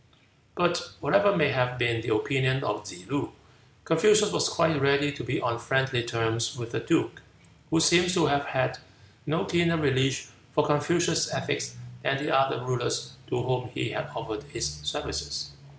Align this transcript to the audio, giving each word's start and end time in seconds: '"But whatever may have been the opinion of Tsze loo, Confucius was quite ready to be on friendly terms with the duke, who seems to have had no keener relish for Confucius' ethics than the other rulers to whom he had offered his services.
'"But 0.55 0.93
whatever 0.99 1.37
may 1.37 1.49
have 1.49 1.77
been 1.77 2.01
the 2.01 2.15
opinion 2.15 2.63
of 2.63 2.83
Tsze 2.85 3.07
loo, 3.07 3.33
Confucius 3.83 4.31
was 4.31 4.49
quite 4.49 4.81
ready 4.81 5.11
to 5.11 5.23
be 5.23 5.39
on 5.39 5.59
friendly 5.59 6.01
terms 6.01 6.57
with 6.57 6.71
the 6.71 6.79
duke, 6.79 7.21
who 7.69 7.79
seems 7.79 8.15
to 8.15 8.25
have 8.25 8.45
had 8.45 8.79
no 9.27 9.45
keener 9.45 9.77
relish 9.77 10.25
for 10.53 10.65
Confucius' 10.65 11.31
ethics 11.31 11.75
than 12.01 12.17
the 12.17 12.35
other 12.35 12.65
rulers 12.65 13.13
to 13.27 13.43
whom 13.43 13.69
he 13.75 13.89
had 13.91 14.09
offered 14.15 14.41
his 14.45 14.67
services. 14.81 15.51